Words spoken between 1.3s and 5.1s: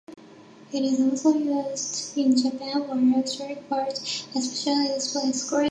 used in Japan for electronic parts, especially